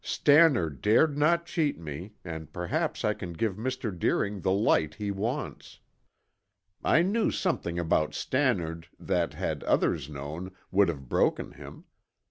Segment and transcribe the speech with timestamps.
[0.03, 3.95] "Stannard dared not cheat me, and perhaps I can give Mr.
[3.95, 5.79] Deering the light he wants.
[6.83, 11.83] I knew something about Stannard that, had others known, would have broken him.